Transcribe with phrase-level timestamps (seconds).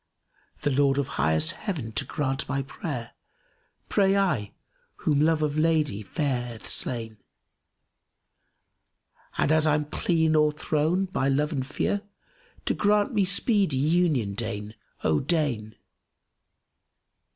[0.63, 3.11] The Lord of highmost Heaven to grant my prayer
[3.51, 4.51] * Pray I,
[4.95, 7.19] whom love of lady fair hath slain;
[9.37, 12.01] And as I'm clean o'erthrown by love and fear,
[12.33, 15.75] * To grant me speedy union deign, oh deign!"